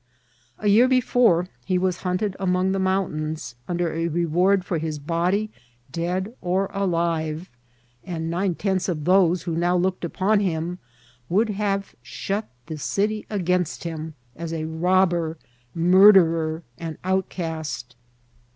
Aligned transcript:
A 0.57 0.67
year 0.67 0.87
before 0.87 1.47
he 1.63 1.77
was 1.77 1.97
hunted 2.01 2.35
among 2.39 2.71
the 2.71 2.79
mountains, 2.79 3.53
under 3.67 3.93
a 3.93 4.07
reward 4.07 4.65
for 4.65 4.79
his 4.79 4.97
body, 4.97 5.49
^^ 5.89 5.91
dead 5.91 6.33
or 6.41 6.71
alive,'' 6.73 7.51
and 8.03 8.27
nine 8.27 8.55
tenths 8.55 8.89
of 8.89 9.05
those 9.05 9.43
who 9.43 9.55
now 9.55 9.77
looked 9.77 10.03
upon 10.03 10.39
him 10.39 10.79
would 11.29 11.49
then 11.49 11.55
have 11.57 11.95
shut 12.01 12.49
the 12.65 12.79
city 12.79 13.27
against 13.29 13.83
him 13.83 14.15
as 14.35 14.51
a 14.51 14.65
robber, 14.65 15.37
murderer, 15.75 16.63
and 16.79 16.97
outcast. 17.03 17.95